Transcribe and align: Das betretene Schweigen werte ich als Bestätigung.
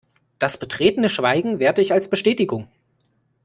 Das 0.39 0.57
betretene 0.57 1.09
Schweigen 1.09 1.59
werte 1.59 1.79
ich 1.79 1.93
als 1.93 2.09
Bestätigung. 2.09 2.67